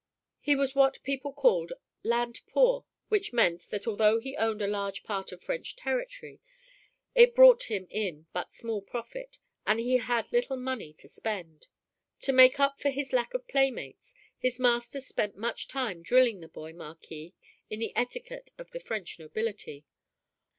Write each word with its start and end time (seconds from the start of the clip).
He 0.39 0.55
was 0.55 0.73
what 0.73 1.03
people 1.03 1.31
called 1.31 1.73
"land 2.01 2.41
poor," 2.47 2.85
which 3.09 3.33
meant 3.33 3.67
that 3.69 3.85
although 3.85 4.19
he 4.19 4.35
owned 4.35 4.63
a 4.63 4.65
large 4.65 5.03
part 5.03 5.31
of 5.31 5.43
French 5.43 5.75
territory, 5.75 6.41
it 7.13 7.35
brought 7.35 7.65
him 7.65 7.85
in 7.91 8.25
but 8.33 8.51
small 8.51 8.81
profit, 8.81 9.37
and 9.63 9.79
he 9.79 9.97
had 9.97 10.31
little 10.31 10.57
money 10.57 10.91
to 10.93 11.07
spend. 11.07 11.67
To 12.21 12.33
make 12.33 12.59
up 12.59 12.81
for 12.81 12.89
his 12.89 13.13
lack 13.13 13.35
of 13.35 13.47
playmates, 13.47 14.15
his 14.39 14.59
masters 14.59 15.05
spent 15.05 15.37
much 15.37 15.67
time 15.67 16.01
drilling 16.01 16.39
the 16.39 16.49
boy 16.49 16.73
Marquis 16.73 17.35
in 17.69 17.77
the 17.79 17.93
etiquette 17.95 18.49
of 18.57 18.71
the 18.71 18.79
French 18.79 19.19
nobility. 19.19 19.85